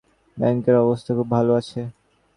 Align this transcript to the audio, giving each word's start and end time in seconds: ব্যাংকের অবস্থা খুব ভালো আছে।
ব্যাংকের 0.37 0.75
অবস্থা 0.75 1.11
খুব 1.17 1.27
ভালো 1.29 1.51
আছে। 1.53 1.79